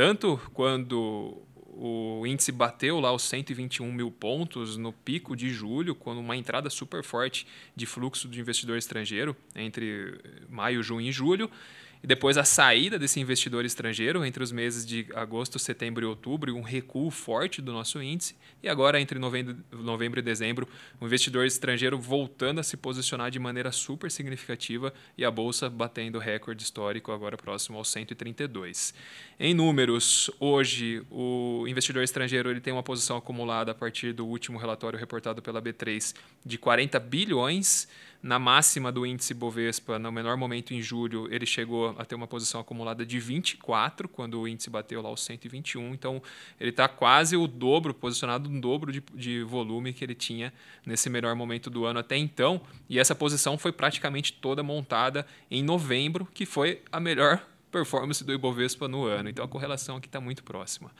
[0.00, 1.46] Tanto quando
[1.82, 6.68] o índice bateu lá os 121 mil pontos no pico de julho, quando uma entrada
[6.68, 11.50] super forte de fluxo de investidor estrangeiro entre maio, junho e julho.
[12.02, 16.54] E depois a saída desse investidor estrangeiro entre os meses de agosto, setembro e outubro,
[16.56, 18.34] um recuo forte do nosso índice.
[18.62, 20.66] E agora, entre novembro, novembro e dezembro,
[20.98, 26.18] o investidor estrangeiro voltando a se posicionar de maneira super significativa e a bolsa batendo
[26.18, 28.94] recorde histórico, agora próximo aos 132.
[29.38, 34.58] Em números, hoje o investidor estrangeiro ele tem uma posição acumulada a partir do último
[34.58, 37.88] relatório reportado pela B3 de 40 bilhões
[38.22, 42.26] na máxima do índice Bovespa, no menor momento em julho, ele chegou a ter uma
[42.26, 45.94] posição acumulada de 24, quando o índice bateu lá os 121.
[45.94, 46.22] Então,
[46.60, 50.52] ele está quase o dobro, posicionado no dobro de, de volume que ele tinha
[50.84, 52.60] nesse melhor momento do ano até então.
[52.90, 58.34] E essa posição foi praticamente toda montada em novembro, que foi a melhor performance do
[58.34, 59.30] Ibovespa no ano.
[59.30, 60.90] Então, a correlação aqui está muito próxima.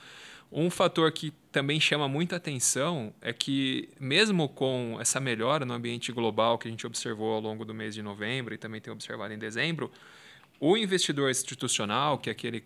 [0.51, 6.11] Um fator que também chama muita atenção é que, mesmo com essa melhora no ambiente
[6.11, 9.33] global que a gente observou ao longo do mês de novembro e também tem observado
[9.33, 9.89] em dezembro,
[10.59, 12.65] o investidor institucional, que é aquele,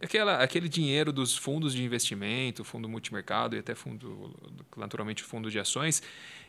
[0.00, 4.34] aquela, aquele dinheiro dos fundos de investimento, fundo multimercado e até fundo,
[4.74, 6.02] naturalmente, fundo de ações,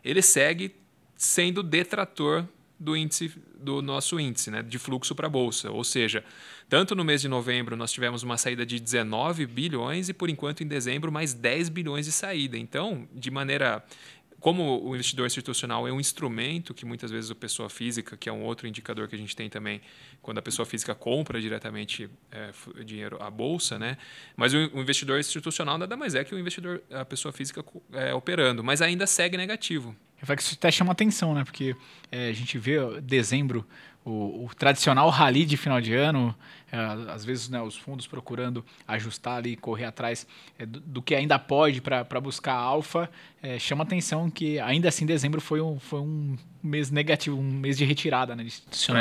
[0.03, 0.73] ele segue
[1.17, 2.47] sendo detrator
[2.81, 5.69] do índice do nosso índice, né, de fluxo para a bolsa.
[5.69, 6.23] Ou seja,
[6.67, 10.63] tanto no mês de novembro nós tivemos uma saída de 19 bilhões e por enquanto
[10.63, 12.57] em dezembro mais 10 bilhões de saída.
[12.57, 13.83] Então, de maneira
[14.41, 18.33] como o investidor institucional é um instrumento que muitas vezes a pessoa física, que é
[18.33, 19.79] um outro indicador que a gente tem também,
[20.19, 22.49] quando a pessoa física compra diretamente é,
[22.83, 23.99] dinheiro à bolsa, né?
[24.35, 27.63] Mas o, investidor institucional nada mais é que o investidor, a pessoa física
[27.93, 29.95] é, operando, mas ainda segue negativo.
[30.37, 31.43] Isso até chama atenção, né?
[31.43, 31.75] Porque
[32.11, 33.65] é, a gente vê dezembro
[34.03, 36.35] o, o, tradicional rally de final de ano,
[36.71, 36.77] é,
[37.11, 40.25] às vezes né, os fundos procurando ajustar ali, correr atrás
[40.57, 43.09] é, do, do, que ainda pode para buscar alfa,
[43.43, 47.77] é, chama atenção que ainda assim dezembro foi um, foi um mês negativo, um mês
[47.77, 48.43] de retirada né.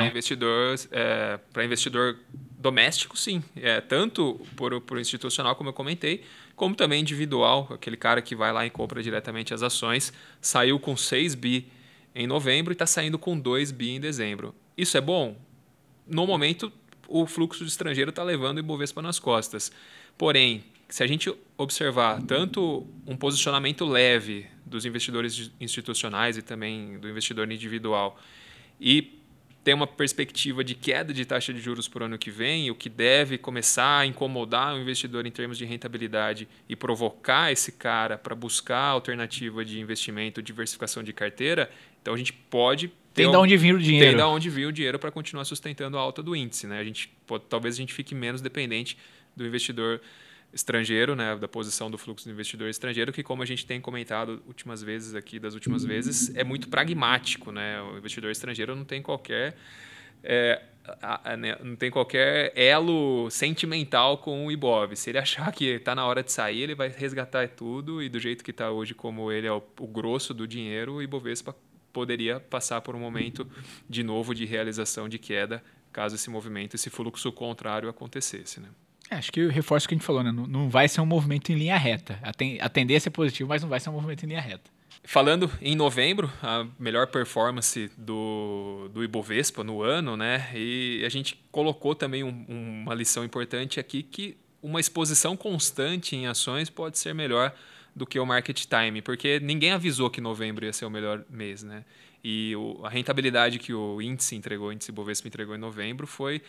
[0.00, 2.18] Para investidor, é, para investidor
[2.58, 3.42] doméstico, sim.
[3.56, 6.24] É, tanto por, por institucional, como eu comentei,
[6.60, 10.94] como também individual, aquele cara que vai lá e compra diretamente as ações, saiu com
[10.94, 11.66] 6 bi
[12.14, 14.54] em novembro e está saindo com 2 bi em dezembro.
[14.76, 15.40] Isso é bom?
[16.06, 16.70] No momento,
[17.08, 19.72] o fluxo de estrangeiro está levando o Ibovespa nas costas.
[20.18, 27.08] Porém, se a gente observar tanto um posicionamento leve dos investidores institucionais e também do
[27.08, 28.20] investidor individual
[28.78, 29.18] e
[29.62, 32.74] tem uma perspectiva de queda de taxa de juros para o ano que vem, o
[32.74, 38.16] que deve começar a incomodar o investidor em termos de rentabilidade e provocar esse cara
[38.16, 41.70] para buscar alternativa de investimento, diversificação de carteira,
[42.00, 44.06] então a gente pode tem um, de onde vir o dinheiro.
[44.06, 46.66] Tem de onde vir o dinheiro para continuar sustentando a alta do índice.
[46.66, 46.78] Né?
[46.78, 48.96] A gente pode, talvez a gente fique menos dependente
[49.36, 50.00] do investidor
[50.52, 54.42] estrangeiro, né, da posição do fluxo do investidor estrangeiro, que como a gente tem comentado
[54.46, 57.80] últimas vezes aqui, das últimas vezes, é muito pragmático, né?
[57.82, 59.56] O investidor estrangeiro não tem qualquer
[60.22, 60.62] é,
[61.00, 64.94] a, a, né, não tem qualquer elo sentimental com o Ibov.
[64.96, 68.18] Se ele achar que está na hora de sair, ele vai resgatar tudo e do
[68.18, 71.54] jeito que está hoje, como ele é o, o grosso do dinheiro, o Ibovespa
[71.92, 73.46] poderia passar por um momento
[73.88, 78.60] de novo de realização de queda, caso esse movimento, esse fluxo contrário acontecesse.
[78.60, 78.68] Né?
[79.10, 80.30] É, acho que o reforço que a gente falou, né?
[80.30, 82.18] não, vai ser um movimento em linha reta.
[82.22, 84.70] A, ten, a tendência é positiva, mas não vai ser um movimento em linha reta.
[85.02, 90.48] Falando em novembro, a melhor performance do, do Ibovespa no ano, né?
[90.54, 96.26] E a gente colocou também um, uma lição importante aqui que uma exposição constante em
[96.26, 97.52] ações pode ser melhor
[97.96, 101.62] do que o market time, porque ninguém avisou que novembro ia ser o melhor mês,
[101.62, 101.84] né?
[102.22, 106.42] E o, a rentabilidade que o índice entregou, o índice Bovespa entregou em novembro, foi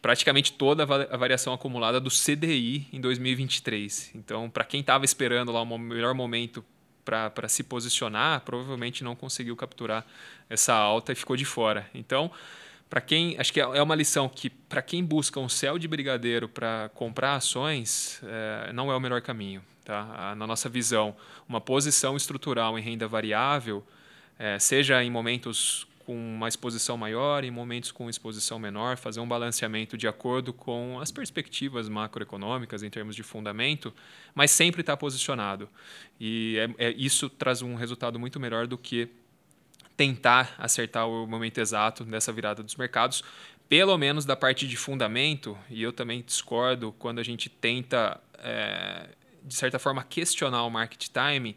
[0.00, 4.12] praticamente toda a variação acumulada do CDI em 2023.
[4.14, 6.64] Então, para quem estava esperando lá um melhor momento
[7.04, 10.06] para se posicionar, provavelmente não conseguiu capturar
[10.48, 11.88] essa alta e ficou de fora.
[11.94, 12.30] Então,
[12.88, 15.88] para quem acho que é, é uma lição que para quem busca um céu de
[15.88, 20.34] brigadeiro para comprar ações é, não é o melhor caminho Tá?
[20.36, 21.16] Na nossa visão,
[21.48, 23.82] uma posição estrutural em renda variável,
[24.38, 29.28] é, seja em momentos com uma exposição maior, em momentos com exposição menor, fazer um
[29.28, 33.92] balanceamento de acordo com as perspectivas macroeconômicas em termos de fundamento,
[34.34, 35.68] mas sempre está posicionado.
[36.18, 39.10] E é, é, isso traz um resultado muito melhor do que
[39.98, 43.22] tentar acertar o momento exato dessa virada dos mercados,
[43.68, 49.10] pelo menos da parte de fundamento, e eu também discordo quando a gente tenta é,
[49.44, 51.54] de certa forma, questionar o market time,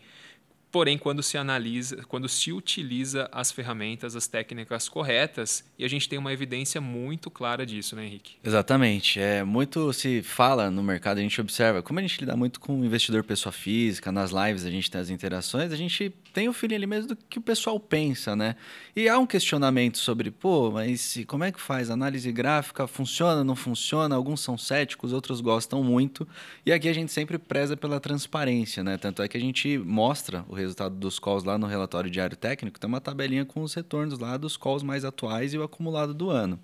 [0.71, 6.07] porém quando se analisa, quando se utiliza as ferramentas, as técnicas corretas, e a gente
[6.07, 8.36] tem uma evidência muito clara disso, né, Henrique?
[8.43, 9.19] Exatamente.
[9.19, 12.84] É muito se fala no mercado, a gente observa, como a gente lida muito com
[12.84, 16.75] investidor pessoa física, nas lives a gente tem as interações, a gente tem o feeling
[16.75, 18.55] ali mesmo do que o pessoal pensa, né?
[18.95, 21.89] E há um questionamento sobre, pô, mas como é que faz?
[21.89, 24.15] Análise gráfica funciona, não funciona?
[24.15, 26.27] Alguns são céticos, outros gostam muito.
[26.65, 28.97] E aqui a gente sempre preza pela transparência, né?
[28.97, 32.79] Tanto é que a gente mostra o resultado dos calls lá no relatório diário técnico,
[32.79, 36.29] tem uma tabelinha com os retornos lá dos calls mais atuais e o acumulado do
[36.29, 36.59] ano.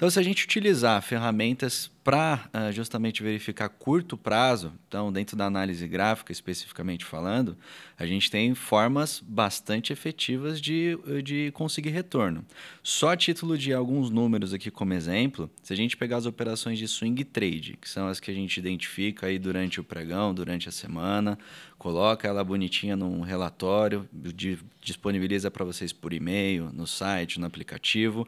[0.00, 5.36] Então, se a gente utilizar ferramentas para uh, ah, justamente verificar curto prazo, então, dentro
[5.36, 7.54] da análise gráfica especificamente falando,
[7.98, 12.42] a gente tem formas bastante efetivas de, de conseguir retorno.
[12.82, 16.78] Só a título de alguns números aqui como exemplo, se a gente pegar as operações
[16.78, 20.66] de swing trade, que são as que a gente identifica aí durante o pregão, durante
[20.66, 21.38] a semana,
[21.76, 24.08] coloca ela bonitinha num relatório,
[24.80, 28.26] disponibiliza para vocês por e-mail, no site, no aplicativo.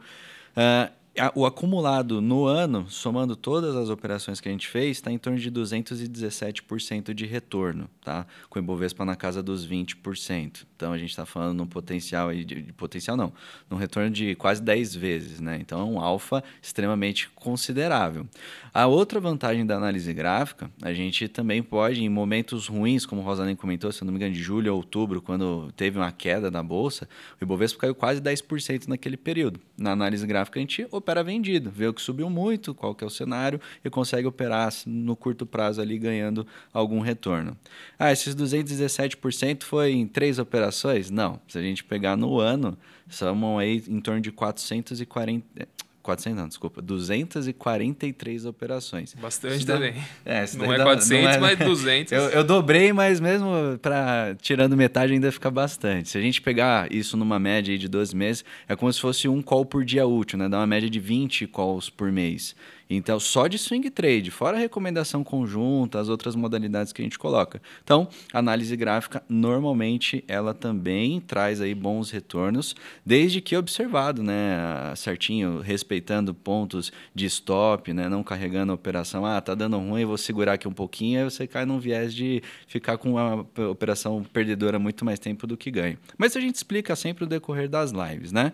[0.55, 1.01] Uh,
[1.35, 5.37] o acumulado no ano, somando todas as operações que a gente fez, está em torno
[5.37, 8.25] de 217% de retorno, tá?
[8.49, 10.65] Com o Ibovespa na casa dos 20%.
[10.75, 13.31] Então a gente está falando num potencial aí de, de, potencial não,
[13.69, 15.59] num retorno de quase 10 vezes, né?
[15.61, 18.27] Então é um alfa extremamente considerável.
[18.73, 23.23] A outra vantagem da análise gráfica, a gente também pode, em momentos ruins, como o
[23.23, 26.63] Rosalém comentou, se não me engano, de julho a outubro, quando teve uma queda na
[26.63, 27.07] bolsa,
[27.39, 29.59] o Ibovespa caiu quase 10% naquele período.
[29.77, 33.07] Na análise gráfica a gente opera vendido, vê o que subiu muito, qual que é
[33.07, 37.57] o cenário e consegue operar no curto prazo ali ganhando algum retorno.
[37.99, 41.09] Ah, esses 217% foi em três operações?
[41.11, 41.39] Não.
[41.47, 42.77] Se a gente pegar no ano,
[43.09, 45.67] somam aí em torno de 440
[46.03, 49.15] 400 não, desculpa, 243 operações.
[49.15, 49.95] Bastante também.
[50.25, 52.11] É, não é 400, não é, mas 200.
[52.11, 53.49] eu, eu dobrei, mas mesmo
[53.81, 56.09] para tirando metade ainda fica bastante.
[56.09, 59.41] Se a gente pegar isso numa média de 12 meses, é como se fosse um
[59.41, 60.49] call por dia útil, né?
[60.49, 62.53] Dá uma média de 20 calls por mês.
[62.95, 67.19] Então, só de swing trade, fora a recomendação conjunta, as outras modalidades que a gente
[67.19, 67.61] coloca.
[67.83, 72.75] Então, análise gráfica, normalmente, ela também traz aí bons retornos,
[73.05, 79.39] desde que observado, né, certinho, respeitando pontos de stop, né, não carregando a operação, ah,
[79.41, 82.97] tá dando ruim, vou segurar aqui um pouquinho, aí você cai num viés de ficar
[82.97, 85.97] com a operação perdedora muito mais tempo do que ganho.
[86.17, 88.53] Mas a gente explica sempre o decorrer das lives, né?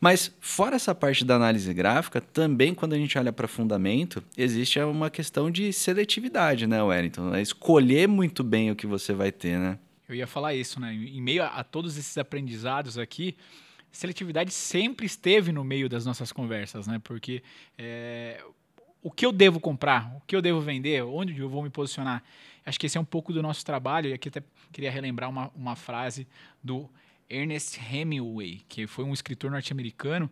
[0.00, 4.80] Mas fora essa parte da análise gráfica, também quando a gente olha para fundamento, existe
[4.80, 7.34] uma questão de seletividade, né, Wellington?
[7.34, 9.78] É escolher muito bem o que você vai ter, né?
[10.08, 10.94] Eu ia falar isso, né?
[10.94, 13.36] Em meio a, todos esses aprendizados aqui,
[13.92, 16.98] seletividade sempre esteve no meio das nossas conversas, né?
[17.04, 17.42] Porque
[17.76, 18.42] é,
[19.02, 22.22] o que eu devo comprar, o que eu devo vender, onde eu vou me posicionar.
[22.64, 25.50] Acho que esse é um pouco do nosso trabalho, e aqui até queria relembrar uma,
[25.54, 26.26] uma frase
[26.62, 26.88] do
[27.30, 30.30] Ernest Hemingway, que foi um escritor norte-americano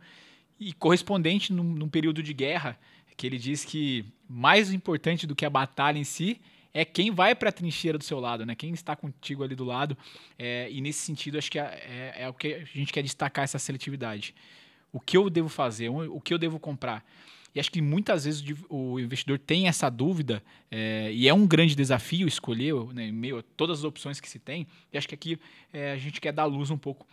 [0.59, 2.79] e correspondente num, num, período de guerra,
[3.17, 6.41] que ele diz que mais importante do que a batalha em si
[6.75, 8.55] é quem vai para a trincheira do seu lado, né?
[8.55, 9.97] Quem está contigo ali do lado.
[10.39, 13.45] É, e nesse sentido, acho que é, é, é, o que a gente quer destacar
[13.45, 14.35] essa seletividade.
[14.93, 15.89] O que eu devo fazer?
[15.89, 17.05] O que eu devo comprar?
[17.55, 21.75] E acho que muitas vezes o investidor tem essa dúvida, é, e é um grande
[21.75, 24.67] desafio escolher, né, meio a todas as opções que se tem.
[24.93, 25.39] E acho que aqui
[25.73, 27.07] é, a gente quer dar luz um pouco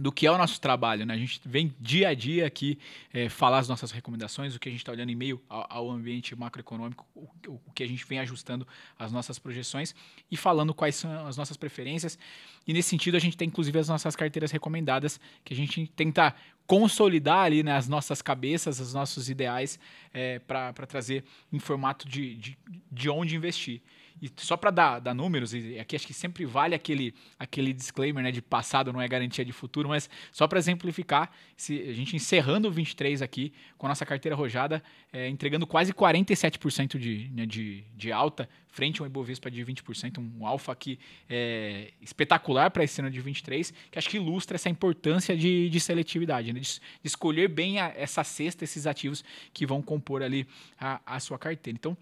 [0.00, 1.04] do que é o nosso trabalho.
[1.04, 1.14] Né?
[1.14, 2.78] A gente vem dia a dia aqui
[3.12, 5.90] é, falar as nossas recomendações, o que a gente está olhando em meio ao, ao
[5.90, 8.66] ambiente macroeconômico, o, o, que a gente vem ajustando
[8.98, 9.94] as nossas projeções
[10.30, 12.18] e falando quais são as nossas preferências.
[12.66, 16.34] E nesse sentido, a gente tem inclusive as nossas carteiras recomendadas, que a gente tenta
[16.66, 19.78] consolidar ali né, nossas cabeças, os nossos ideais,
[20.14, 22.58] é, para trazer em formato de, de,
[22.90, 23.82] de onde investir.
[24.20, 28.22] E só para dar, dar números, e aqui acho que sempre vale aquele, aquele disclaimer
[28.22, 32.14] né, de passado não é garantia de futuro, mas só para exemplificar, se, a gente
[32.16, 37.46] encerrando o 23 aqui, com a nossa carteira rojada, é, entregando quase 47% de, né,
[37.46, 42.84] de, de alta, frente a um Ibovespa de 20%, um alfa aqui é, espetacular para
[42.84, 46.66] esse ano de 23, que acho que ilustra essa importância de, de seletividade, né, de,
[46.68, 50.46] de, escolher bem a, essa cesta, esses ativos que vão compor ali
[50.78, 51.76] a, a sua carteira.
[51.76, 51.96] Então,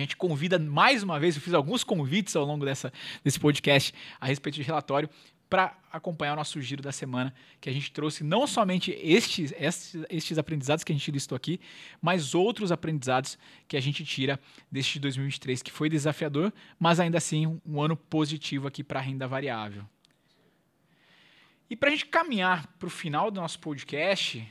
[0.00, 2.92] a gente convida mais uma vez, eu fiz alguns convites ao longo dessa,
[3.24, 5.08] desse podcast a respeito de relatório
[5.48, 10.04] para acompanhar o nosso giro da semana, que a gente trouxe não somente estes, estes,
[10.10, 11.58] estes, aprendizados que a gente listou aqui,
[12.02, 14.38] mas outros aprendizados que a gente tira
[14.70, 19.02] deste 2023, que foi desafiador, mas ainda assim um, um ano positivo aqui para a
[19.02, 19.84] renda variável.
[21.70, 24.46] E para a gente caminhar para o final do nosso podcast,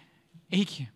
[0.52, 0.88] Henrique,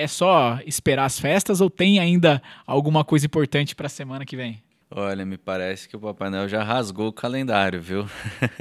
[0.00, 4.34] é só esperar as festas ou tem ainda alguma coisa importante para a semana que
[4.34, 4.62] vem?
[4.90, 8.08] Olha, me parece que o Papai Noel já rasgou o calendário, viu?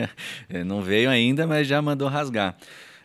[0.65, 2.55] Não veio ainda, mas já mandou rasgar.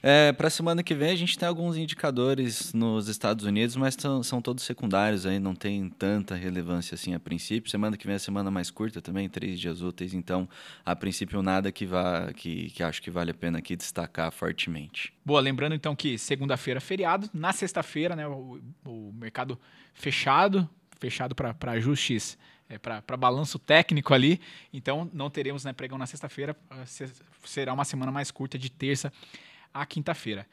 [0.06, 3.96] É, para a semana que vem a gente tem alguns indicadores nos Estados Unidos, mas
[4.22, 7.70] são, todos secundários aí, não tem tanta relevância assim a princípio.
[7.70, 10.46] Semana que vem é a semana mais curta também, três dias úteis, então
[10.84, 15.10] a princípio nada que vá que, que acho que vale a pena aqui destacar fortemente.
[15.24, 19.58] Boa, lembrando então que segunda-feira é feriado, na sexta-feira, né, o, o mercado
[19.94, 20.68] fechado,
[21.00, 22.36] fechado para ajustes
[22.68, 24.38] é, para balanço técnico ali.
[24.70, 26.54] Então, não teremos né, pregão na sexta-feira.
[27.42, 29.10] Será uma semana mais curta, de terça
[29.74, 30.46] à quinta-feira.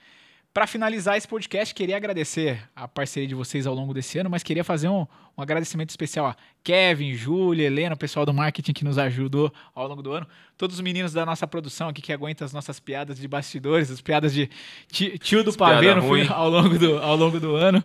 [0.54, 4.44] Para finalizar esse podcast, queria agradecer a parceria de vocês ao longo desse ano, mas
[4.44, 5.08] queria fazer um,
[5.38, 9.88] um agradecimento especial a Kevin, Júlia, Helena, o pessoal do marketing que nos ajudou ao
[9.88, 13.18] longo do ano, todos os meninos da nossa produção aqui que aguentam as nossas piadas
[13.18, 14.50] de bastidores, as piadas de
[14.90, 15.90] tio do pavê
[16.28, 17.82] ao longo do, ao longo do ano.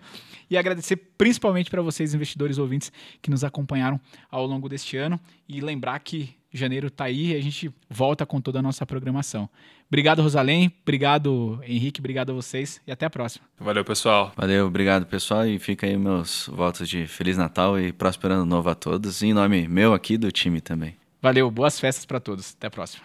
[0.50, 5.20] E agradecer principalmente para vocês, investidores ouvintes, que nos acompanharam ao longo deste ano.
[5.48, 9.48] E lembrar que janeiro está aí e a gente volta com toda a nossa programação.
[9.88, 10.72] Obrigado, Rosalém.
[10.82, 12.00] Obrigado, Henrique.
[12.00, 13.44] Obrigado a vocês e até a próxima.
[13.58, 14.32] Valeu, pessoal.
[14.36, 15.46] Valeu, obrigado, pessoal.
[15.46, 19.22] E fica aí meus votos de Feliz Natal e próspero ano novo a todos.
[19.22, 20.96] Em nome meu aqui do time também.
[21.22, 22.54] Valeu, boas festas para todos.
[22.56, 23.04] Até a próxima.